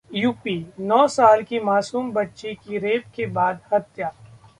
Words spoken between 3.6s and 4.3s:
हत्या